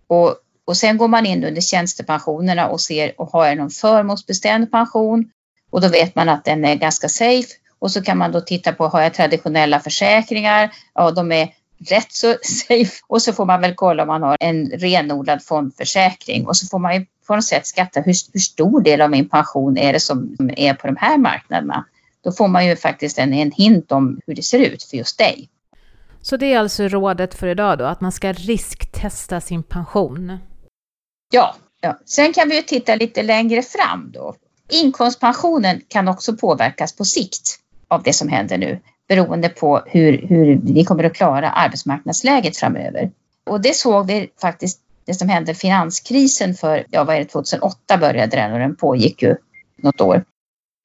Och, 0.06 0.36
och 0.64 0.76
sen 0.76 0.96
går 0.96 1.08
man 1.08 1.26
in 1.26 1.44
under 1.44 1.60
tjänstepensionerna 1.60 2.68
och 2.68 2.80
ser 2.80 3.20
och 3.20 3.28
har 3.28 3.46
jag 3.46 3.58
någon 3.58 3.70
förmånsbestämd 3.70 4.70
pension 4.70 5.30
och 5.70 5.80
då 5.80 5.88
vet 5.88 6.14
man 6.14 6.28
att 6.28 6.44
den 6.44 6.64
är 6.64 6.74
ganska 6.74 7.08
safe 7.08 7.48
och 7.78 7.90
så 7.90 8.02
kan 8.02 8.18
man 8.18 8.32
då 8.32 8.40
titta 8.40 8.72
på 8.72 8.88
har 8.88 9.00
jag 9.02 9.14
traditionella 9.14 9.80
försäkringar? 9.80 10.74
Ja, 10.94 11.10
de 11.10 11.32
är 11.32 11.48
rätt 11.86 12.12
så 12.12 12.36
safe 12.42 13.02
och 13.06 13.22
så 13.22 13.32
får 13.32 13.44
man 13.44 13.60
väl 13.60 13.74
kolla 13.74 14.02
om 14.02 14.08
man 14.08 14.22
har 14.22 14.36
en 14.40 14.70
renodlad 14.70 15.44
fondförsäkring 15.44 16.46
och 16.46 16.56
så 16.56 16.66
får 16.66 16.78
man 16.78 16.94
ju 16.94 17.06
på 17.26 17.34
något 17.34 17.44
sätt 17.44 17.66
skatta 17.66 18.00
hur, 18.00 18.14
hur 18.32 18.40
stor 18.40 18.80
del 18.80 19.00
av 19.00 19.10
min 19.10 19.28
pension 19.28 19.78
är 19.78 19.92
det 19.92 20.00
som 20.00 20.36
är 20.56 20.74
på 20.74 20.86
de 20.86 20.96
här 20.96 21.18
marknaderna. 21.18 21.84
Då 22.24 22.32
får 22.32 22.48
man 22.48 22.66
ju 22.66 22.76
faktiskt 22.76 23.18
en, 23.18 23.32
en 23.32 23.50
hint 23.50 23.92
om 23.92 24.20
hur 24.26 24.34
det 24.34 24.42
ser 24.42 24.58
ut 24.58 24.82
för 24.82 24.96
just 24.96 25.18
dig. 25.18 25.48
Så 26.20 26.36
det 26.36 26.52
är 26.52 26.58
alltså 26.58 26.88
rådet 26.88 27.34
för 27.34 27.46
idag 27.46 27.78
då, 27.78 27.84
att 27.84 28.00
man 28.00 28.12
ska 28.12 28.32
risktesta 28.32 29.40
sin 29.40 29.62
pension? 29.62 30.38
Ja, 31.30 31.54
ja. 31.80 31.98
sen 32.06 32.32
kan 32.32 32.48
vi 32.48 32.56
ju 32.56 32.62
titta 32.62 32.94
lite 32.94 33.22
längre 33.22 33.62
fram 33.62 34.10
då. 34.14 34.34
Inkomstpensionen 34.70 35.80
kan 35.88 36.08
också 36.08 36.36
påverkas 36.36 36.96
på 36.96 37.04
sikt 37.04 37.58
av 37.88 38.02
det 38.02 38.12
som 38.12 38.28
händer 38.28 38.58
nu 38.58 38.80
beroende 39.08 39.48
på 39.48 39.82
hur, 39.86 40.26
hur 40.26 40.60
vi 40.62 40.84
kommer 40.84 41.04
att 41.04 41.14
klara 41.14 41.50
arbetsmarknadsläget 41.50 42.56
framöver. 42.56 43.10
Och 43.46 43.60
det 43.60 43.76
såg 43.76 44.06
vi 44.06 44.30
faktiskt 44.40 44.80
det 45.04 45.14
som 45.14 45.28
hände 45.28 45.54
finanskrisen 45.54 46.54
för, 46.54 46.86
ja 46.90 47.04
vad 47.04 47.16
är 47.16 47.20
det, 47.20 47.24
2008 47.24 47.96
började 47.96 48.36
den 48.36 48.52
och 48.52 48.58
den 48.58 48.76
pågick 48.76 49.22
ju 49.22 49.36
något 49.82 50.00
år. 50.00 50.24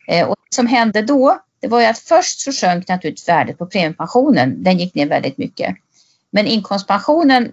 Eh, 0.08 0.28
och 0.28 0.36
det 0.50 0.56
som 0.56 0.68
hände 0.68 1.02
då, 1.02 1.40
det 1.60 1.68
var 1.68 1.80
ju 1.80 1.86
att 1.86 2.00
först 2.00 2.40
så 2.40 2.52
sjönk 2.52 2.88
naturligtvis 2.88 3.30
värdet 3.30 3.58
på 3.58 3.66
premiepensionen. 3.66 4.64
Den 4.64 4.78
gick 4.78 4.96
ner 4.96 5.08
väldigt 5.08 5.38
mycket. 5.38 5.76
Men 6.32 6.46
inkomstpensionen, 6.46 7.52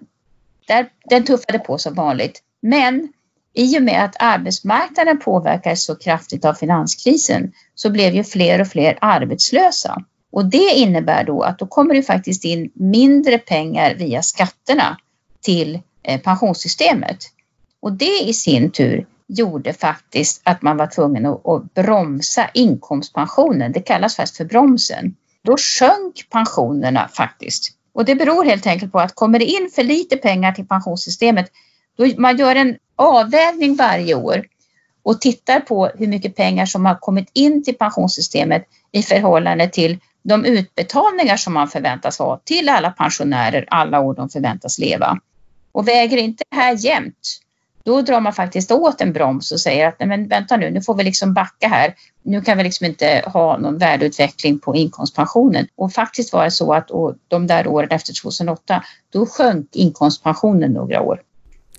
där, 0.67 0.89
den 1.09 1.23
tuffade 1.23 1.59
på 1.59 1.77
som 1.77 1.93
vanligt. 1.93 2.41
Men 2.61 3.13
i 3.53 3.77
och 3.79 3.83
med 3.83 4.03
att 4.05 4.15
arbetsmarknaden 4.19 5.19
påverkades 5.19 5.85
så 5.85 5.95
kraftigt 5.95 6.45
av 6.45 6.53
finanskrisen 6.53 7.51
så 7.75 7.89
blev 7.89 8.13
ju 8.13 8.23
fler 8.23 8.61
och 8.61 8.67
fler 8.67 8.97
arbetslösa. 9.01 10.03
Och 10.35 10.45
det 10.45 10.71
innebär 10.75 11.23
då 11.23 11.41
att 11.41 11.59
då 11.59 11.65
kommer 11.65 11.93
det 11.93 12.03
faktiskt 12.03 12.45
in 12.45 12.71
mindre 12.73 13.37
pengar 13.37 13.95
via 13.95 14.21
skatterna 14.21 14.97
till 15.41 15.79
eh, 16.03 16.21
pensionssystemet. 16.21 17.17
Och 17.79 17.93
det 17.93 18.19
i 18.23 18.33
sin 18.33 18.71
tur 18.71 19.07
gjorde 19.27 19.73
faktiskt 19.73 20.41
att 20.43 20.61
man 20.61 20.77
var 20.77 20.87
tvungen 20.87 21.25
att, 21.25 21.47
att 21.47 21.73
bromsa 21.73 22.49
inkomstpensionen. 22.53 23.71
Det 23.71 23.79
kallas 23.79 24.15
faktiskt 24.15 24.37
för 24.37 24.45
bromsen. 24.45 25.15
Då 25.43 25.57
sjönk 25.57 26.29
pensionerna 26.29 27.07
faktiskt. 27.07 27.71
Och 27.93 28.05
det 28.05 28.15
beror 28.15 28.45
helt 28.45 28.67
enkelt 28.67 28.91
på 28.91 28.99
att 28.99 29.15
kommer 29.15 29.39
det 29.39 29.45
in 29.45 29.69
för 29.75 29.83
lite 29.83 30.17
pengar 30.17 30.51
till 30.51 30.67
pensionssystemet, 30.67 31.51
då 31.97 32.07
man 32.17 32.37
gör 32.37 32.55
en 32.55 32.77
avvägning 32.95 33.75
varje 33.75 34.15
år 34.15 34.45
och 35.03 35.21
tittar 35.21 35.59
på 35.59 35.91
hur 35.97 36.07
mycket 36.07 36.35
pengar 36.35 36.65
som 36.65 36.85
har 36.85 36.95
kommit 36.95 37.29
in 37.33 37.63
till 37.63 37.77
pensionssystemet 37.77 38.65
i 38.91 39.03
förhållande 39.03 39.67
till 39.67 39.99
de 40.27 40.45
utbetalningar 40.45 41.37
som 41.37 41.53
man 41.53 41.67
förväntas 41.67 42.19
ha 42.19 42.41
till 42.43 42.69
alla 42.69 42.91
pensionärer 42.91 43.65
alla 43.67 43.99
år 43.99 44.13
de 44.13 44.29
förväntas 44.29 44.79
leva. 44.79 45.19
Och 45.71 45.87
väger 45.87 46.17
inte 46.17 46.43
det 46.49 46.55
här 46.55 46.85
jämnt, 46.85 47.39
då 47.83 48.01
drar 48.01 48.19
man 48.19 48.33
faktiskt 48.33 48.71
åt 48.71 49.01
en 49.01 49.13
broms 49.13 49.51
och 49.51 49.59
säger 49.59 49.87
att 49.87 49.99
nej 49.99 50.07
men 50.07 50.27
vänta 50.27 50.57
nu, 50.57 50.71
nu 50.71 50.81
får 50.81 50.95
vi 50.95 51.03
liksom 51.03 51.33
backa 51.33 51.67
här. 51.67 51.95
Nu 52.23 52.41
kan 52.41 52.57
vi 52.57 52.63
liksom 52.63 52.85
inte 52.85 53.23
ha 53.25 53.57
någon 53.57 53.77
värdeutveckling 53.77 54.59
på 54.59 54.75
inkomstpensionen. 54.75 55.67
Och 55.75 55.93
faktiskt 55.93 56.33
var 56.33 56.43
det 56.43 56.51
så 56.51 56.73
att 56.73 56.89
de 57.27 57.47
där 57.47 57.67
åren 57.67 57.89
efter 57.91 58.21
2008, 58.21 58.83
då 59.09 59.25
sjönk 59.25 59.75
inkomstpensionen 59.75 60.71
några 60.71 61.01
år. 61.01 61.21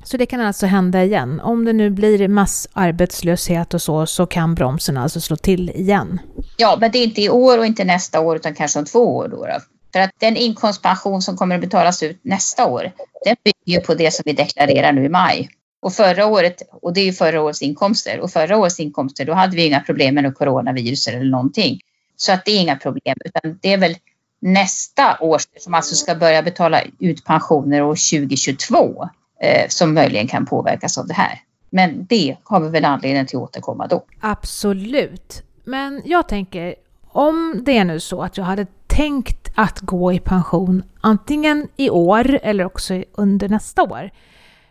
Så 0.04 0.16
det 0.16 0.26
kan 0.26 0.40
alltså 0.40 0.66
hända 0.66 1.04
igen? 1.04 1.40
Om 1.40 1.64
det 1.64 1.72
nu 1.72 1.90
blir 1.90 2.28
massarbetslöshet 2.28 3.74
och 3.74 3.82
så, 3.82 4.06
så 4.06 4.26
kan 4.26 4.54
bromsen 4.54 4.96
alltså 4.96 5.20
slå 5.20 5.36
till 5.36 5.70
igen? 5.70 6.18
Ja, 6.56 6.76
men 6.80 6.90
det 6.90 6.98
är 6.98 7.04
inte 7.04 7.22
i 7.22 7.30
år 7.30 7.58
och 7.58 7.66
inte 7.66 7.84
nästa 7.84 8.20
år 8.20 8.36
utan 8.36 8.54
kanske 8.54 8.78
om 8.78 8.84
två 8.84 9.16
år. 9.16 9.28
Då, 9.28 9.36
då. 9.36 9.58
För 9.92 10.00
att 10.00 10.10
den 10.18 10.36
inkomstpension 10.36 11.22
som 11.22 11.36
kommer 11.36 11.54
att 11.54 11.60
betalas 11.60 12.02
ut 12.02 12.18
nästa 12.22 12.66
år, 12.66 12.92
den 13.24 13.36
bygger 13.44 13.80
på 13.80 13.94
det 13.94 14.10
som 14.14 14.22
vi 14.26 14.32
deklarerar 14.32 14.92
nu 14.92 15.04
i 15.04 15.08
maj. 15.08 15.48
Och 15.80 15.92
förra 15.92 16.26
året, 16.26 16.62
och 16.82 16.92
det 16.92 17.00
är 17.00 17.04
ju 17.04 17.12
förra 17.12 17.42
årets 17.42 17.62
inkomster, 17.62 18.20
och 18.20 18.30
förra 18.30 18.56
årets 18.56 18.80
inkomster 18.80 19.24
då 19.24 19.32
hade 19.32 19.56
vi 19.56 19.66
inga 19.66 19.80
problem 19.80 20.14
med 20.14 20.24
något 20.24 20.34
coronavirus 20.34 21.08
eller 21.08 21.24
någonting. 21.24 21.80
Så 22.16 22.32
att 22.32 22.44
det 22.44 22.50
är 22.50 22.60
inga 22.60 22.76
problem, 22.76 23.16
utan 23.24 23.58
det 23.62 23.72
är 23.72 23.78
väl 23.78 23.96
nästa 24.40 25.18
år 25.20 25.40
som 25.58 25.74
alltså 25.74 25.94
ska 25.94 26.14
börja 26.14 26.42
betala 26.42 26.82
ut 26.98 27.24
pensioner 27.24 27.82
år 27.82 27.94
2022 27.94 29.08
eh, 29.40 29.68
som 29.68 29.94
möjligen 29.94 30.28
kan 30.28 30.46
påverkas 30.46 30.98
av 30.98 31.06
det 31.06 31.14
här. 31.14 31.40
Men 31.70 32.06
det 32.06 32.36
har 32.44 32.60
vi 32.60 32.68
väl 32.68 32.84
anledning 32.84 33.26
till 33.26 33.36
att 33.36 33.42
återkomma 33.42 33.86
då. 33.86 34.04
Absolut. 34.20 35.42
Men 35.64 36.02
jag 36.04 36.28
tänker, 36.28 36.74
om 37.08 37.62
det 37.64 37.78
är 37.78 37.84
nu 37.84 38.00
så 38.00 38.22
att 38.22 38.36
jag 38.36 38.44
hade 38.44 38.66
tänkt 38.86 39.48
att 39.54 39.80
gå 39.80 40.12
i 40.12 40.20
pension 40.20 40.82
antingen 41.00 41.68
i 41.76 41.90
år 41.90 42.38
eller 42.42 42.64
också 42.64 43.02
under 43.12 43.48
nästa 43.48 43.82
år. 43.82 44.10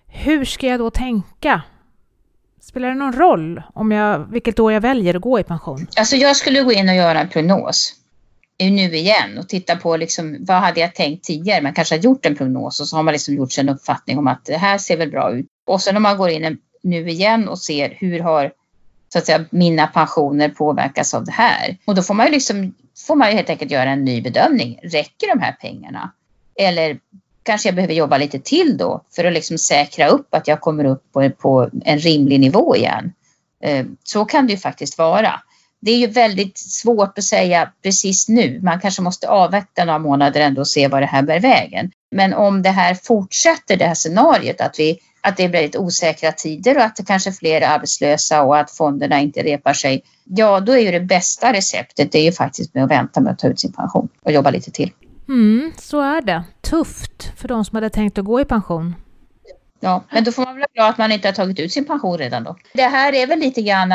Hur 0.07 0.45
ska 0.45 0.67
jag 0.67 0.79
då 0.79 0.89
tänka? 0.89 1.61
Spelar 2.61 2.89
det 2.89 2.95
någon 2.95 3.13
roll 3.13 3.61
om 3.73 3.91
jag, 3.91 4.19
vilket 4.31 4.59
år 4.59 4.73
jag 4.73 4.81
väljer 4.81 5.15
att 5.15 5.21
gå 5.21 5.39
i 5.39 5.43
pension? 5.43 5.87
Alltså 5.97 6.15
jag 6.15 6.35
skulle 6.35 6.61
gå 6.61 6.71
in 6.71 6.89
och 6.89 6.95
göra 6.95 7.21
en 7.21 7.29
prognos 7.29 7.93
nu 8.59 8.95
igen 8.95 9.37
och 9.37 9.49
titta 9.49 9.75
på 9.75 9.97
liksom, 9.97 10.37
vad 10.39 10.57
hade 10.57 10.79
jag 10.79 10.95
tänkt 10.95 11.23
tidigare. 11.23 11.61
Man 11.61 11.73
kanske 11.73 11.95
har 11.95 12.01
gjort 12.01 12.25
en 12.25 12.35
prognos 12.35 12.79
och 12.79 12.87
så 12.87 12.95
har 12.95 13.03
man 13.03 13.11
liksom 13.11 13.35
gjort 13.35 13.51
sig 13.51 13.61
en 13.61 13.69
uppfattning 13.69 14.17
om 14.17 14.27
att 14.27 14.45
det 14.45 14.57
här 14.57 14.77
ser 14.77 14.97
väl 14.97 15.11
bra 15.11 15.31
ut. 15.31 15.45
Och 15.65 15.81
sen 15.81 15.97
om 15.97 16.03
man 16.03 16.17
går 16.17 16.29
in 16.29 16.57
nu 16.83 17.09
igen 17.09 17.47
och 17.47 17.59
ser 17.59 17.97
hur 17.99 18.19
har 18.19 18.51
så 19.09 19.19
att 19.19 19.25
säga, 19.25 19.45
mina 19.49 19.87
pensioner 19.87 20.49
påverkas 20.49 21.13
av 21.13 21.25
det 21.25 21.31
här. 21.31 21.77
Och 21.85 21.95
då 21.95 22.03
får 22.03 22.13
man 22.13 22.25
ju 22.25 22.31
liksom, 22.31 22.73
får 23.07 23.15
man 23.15 23.29
ju 23.29 23.35
helt 23.35 23.49
enkelt 23.49 23.71
göra 23.71 23.89
en 23.89 24.05
ny 24.05 24.21
bedömning. 24.21 24.79
Räcker 24.83 25.35
de 25.35 25.39
här 25.39 25.51
pengarna? 25.51 26.11
Eller 26.59 26.99
kanske 27.43 27.67
jag 27.67 27.75
behöver 27.75 27.93
jobba 27.93 28.17
lite 28.17 28.39
till 28.39 28.77
då 28.77 29.01
för 29.15 29.23
att 29.23 29.33
liksom 29.33 29.57
säkra 29.57 30.07
upp 30.07 30.35
att 30.35 30.47
jag 30.47 30.61
kommer 30.61 30.85
upp 30.85 31.03
på, 31.13 31.29
på 31.29 31.69
en 31.85 31.99
rimlig 31.99 32.39
nivå 32.39 32.75
igen. 32.75 33.13
Eh, 33.63 33.85
så 34.03 34.25
kan 34.25 34.47
det 34.47 34.53
ju 34.53 34.59
faktiskt 34.59 34.97
vara 34.97 35.41
det 35.85 35.91
är 35.91 35.97
ju 35.97 36.07
väldigt 36.07 36.57
svårt 36.57 37.17
att 37.17 37.23
säga 37.23 37.71
precis 37.83 38.29
nu. 38.29 38.59
Man 38.63 38.79
kanske 38.79 39.01
måste 39.01 39.29
avvakta 39.29 39.85
några 39.85 39.99
månader 39.99 40.41
ändå 40.41 40.61
och 40.61 40.67
se 40.67 40.87
vad 40.87 41.01
det 41.01 41.05
här 41.05 41.21
bär 41.21 41.39
vägen. 41.39 41.91
Men 42.11 42.33
om 42.33 42.61
det 42.61 42.69
här 42.69 42.93
fortsätter, 43.03 43.77
det 43.77 43.85
här 43.85 43.93
scenariot, 43.93 44.61
att, 44.61 44.79
vi, 44.79 44.99
att 45.21 45.37
det 45.37 45.47
blir 45.49 45.59
väldigt 45.59 45.75
osäkra 45.75 46.31
tider 46.31 46.77
och 46.77 46.83
att 46.83 46.95
det 46.95 47.03
kanske 47.03 47.29
är 47.29 47.31
fler 47.31 47.61
arbetslösa 47.61 48.43
och 48.43 48.57
att 48.57 48.71
fonderna 48.71 49.19
inte 49.21 49.43
repar 49.43 49.73
sig. 49.73 50.03
Ja, 50.23 50.59
då 50.59 50.71
är 50.71 50.79
ju 50.79 50.91
det 50.91 50.99
bästa 50.99 51.53
receptet 51.53 52.11
det 52.11 52.19
är 52.19 52.23
ju 52.23 52.31
faktiskt 52.31 52.73
med 52.73 52.83
att 52.83 52.91
vänta 52.91 53.21
med 53.21 53.31
att 53.31 53.39
ta 53.39 53.47
ut 53.47 53.59
sin 53.59 53.73
pension 53.73 54.09
och 54.23 54.31
jobba 54.31 54.49
lite 54.49 54.71
till. 54.71 54.91
Mm, 55.27 55.71
så 55.77 56.01
är 56.01 56.21
det. 56.21 56.43
Tufft 56.61 57.31
för 57.37 57.47
de 57.47 57.65
som 57.65 57.75
hade 57.75 57.89
tänkt 57.89 58.17
att 58.17 58.25
gå 58.25 58.41
i 58.41 58.45
pension. 58.45 58.95
Ja, 59.79 60.03
men 60.11 60.23
då 60.23 60.31
får 60.31 60.45
man 60.45 60.55
vara 60.55 60.67
glad 60.73 60.89
att 60.89 60.97
man 60.97 61.11
inte 61.11 61.27
har 61.27 61.33
tagit 61.33 61.59
ut 61.59 61.71
sin 61.71 61.85
pension 61.85 62.17
redan 62.17 62.43
då. 62.43 62.55
Det 62.73 62.83
här 62.83 63.13
är 63.13 63.27
väl 63.27 63.39
lite 63.39 63.61
grann, 63.61 63.93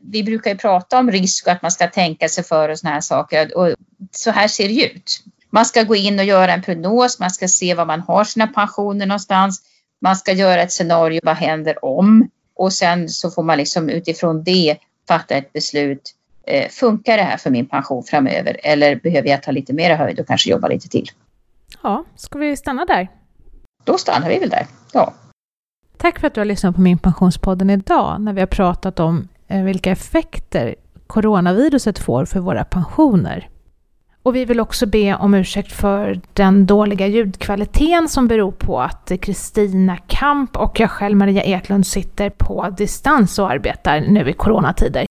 vi 0.00 0.22
brukar 0.22 0.50
ju 0.50 0.56
prata 0.56 0.98
om 0.98 1.10
risk 1.10 1.46
och 1.46 1.52
att 1.52 1.62
man 1.62 1.70
ska 1.70 1.88
tänka 1.88 2.28
sig 2.28 2.44
för 2.44 2.68
och 2.68 2.78
sådana 2.78 2.94
här 2.94 3.00
saker 3.00 3.56
och 3.56 3.74
så 4.10 4.30
här 4.30 4.48
ser 4.48 4.68
det 4.68 4.84
ut. 4.84 5.24
Man 5.50 5.64
ska 5.64 5.82
gå 5.82 5.96
in 5.96 6.18
och 6.18 6.24
göra 6.24 6.52
en 6.52 6.62
prognos, 6.62 7.18
man 7.18 7.30
ska 7.30 7.48
se 7.48 7.74
var 7.74 7.86
man 7.86 8.00
har 8.00 8.24
sina 8.24 8.46
pensioner 8.46 9.06
någonstans. 9.06 9.62
Man 10.00 10.16
ska 10.16 10.32
göra 10.32 10.62
ett 10.62 10.72
scenario, 10.72 11.20
vad 11.22 11.36
händer 11.36 11.84
om? 11.84 12.30
Och 12.56 12.72
sen 12.72 13.08
så 13.08 13.30
får 13.30 13.42
man 13.42 13.58
liksom 13.58 13.88
utifrån 13.90 14.44
det 14.44 14.76
fatta 15.08 15.34
ett 15.34 15.52
beslut. 15.52 16.14
Eh, 16.46 16.68
funkar 16.68 17.16
det 17.16 17.22
här 17.22 17.36
för 17.36 17.50
min 17.50 17.68
pension 17.68 18.02
framöver 18.02 18.60
eller 18.62 18.96
behöver 18.96 19.28
jag 19.28 19.42
ta 19.42 19.50
lite 19.50 19.72
mer 19.72 19.96
höjd 19.96 20.20
och 20.20 20.26
kanske 20.26 20.50
jobba 20.50 20.68
lite 20.68 20.88
till? 20.88 21.10
Ja, 21.82 22.04
ska 22.16 22.38
vi 22.38 22.56
stanna 22.56 22.84
där? 22.84 23.08
Då 23.84 23.98
stannar 23.98 24.28
vi 24.28 24.38
väl 24.38 24.50
där, 24.50 24.66
ja. 24.92 25.14
Tack 25.96 26.18
för 26.18 26.26
att 26.26 26.34
du 26.34 26.40
har 26.40 26.44
lyssnat 26.44 26.74
på 26.74 26.80
min 26.80 26.98
Pensionspodden 26.98 27.70
idag 27.70 28.20
när 28.20 28.32
vi 28.32 28.40
har 28.40 28.46
pratat 28.46 29.00
om 29.00 29.28
eh, 29.48 29.62
vilka 29.62 29.90
effekter 29.90 30.74
coronaviruset 31.06 31.98
får 31.98 32.24
för 32.24 32.40
våra 32.40 32.64
pensioner. 32.64 33.48
Och 34.22 34.36
vi 34.36 34.44
vill 34.44 34.60
också 34.60 34.86
be 34.86 35.14
om 35.14 35.34
ursäkt 35.34 35.72
för 35.72 36.20
den 36.32 36.66
dåliga 36.66 37.06
ljudkvaliteten 37.06 38.08
som 38.08 38.28
beror 38.28 38.52
på 38.52 38.80
att 38.80 39.12
Kristina 39.20 39.96
Kamp 39.96 40.56
och 40.56 40.80
jag 40.80 40.90
själv, 40.90 41.16
Maria 41.16 41.42
Eklund, 41.42 41.86
sitter 41.86 42.30
på 42.30 42.70
distans 42.70 43.38
och 43.38 43.50
arbetar 43.50 44.00
nu 44.00 44.30
i 44.30 44.32
coronatider. 44.32 45.06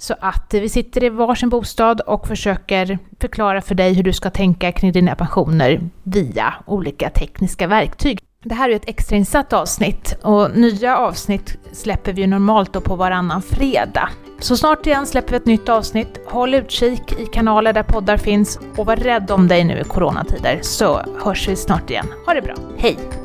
Så 0.00 0.14
att 0.20 0.54
vi 0.54 0.68
sitter 0.68 1.04
i 1.04 1.08
varsin 1.08 1.48
bostad 1.48 2.00
och 2.00 2.26
försöker 2.26 2.98
förklara 3.20 3.60
för 3.60 3.74
dig 3.74 3.94
hur 3.94 4.02
du 4.02 4.12
ska 4.12 4.30
tänka 4.30 4.72
kring 4.72 4.92
dina 4.92 5.14
pensioner 5.14 5.80
via 6.02 6.54
olika 6.66 7.10
tekniska 7.10 7.66
verktyg. 7.66 8.18
Det 8.44 8.54
här 8.54 8.70
är 8.70 8.76
ett 8.76 8.88
extrainsatt 8.88 9.52
avsnitt 9.52 10.18
och 10.22 10.56
nya 10.56 10.98
avsnitt 10.98 11.56
släpper 11.72 12.12
vi 12.12 12.26
normalt 12.26 12.72
då 12.72 12.80
på 12.80 12.96
varannan 12.96 13.42
fredag. 13.42 14.08
Så 14.38 14.56
snart 14.56 14.86
igen 14.86 15.06
släpper 15.06 15.30
vi 15.30 15.36
ett 15.36 15.46
nytt 15.46 15.68
avsnitt. 15.68 16.20
Håll 16.26 16.54
utkik 16.54 17.20
i 17.20 17.26
kanaler 17.26 17.72
där 17.72 17.82
poddar 17.82 18.16
finns 18.16 18.58
och 18.76 18.86
var 18.86 18.96
rädd 18.96 19.30
om 19.30 19.48
dig 19.48 19.64
nu 19.64 19.80
i 19.80 19.84
coronatider 19.84 20.58
så 20.62 21.00
hörs 21.24 21.48
vi 21.48 21.56
snart 21.56 21.90
igen. 21.90 22.06
Ha 22.26 22.34
det 22.34 22.42
bra, 22.42 22.54
hej! 22.78 23.19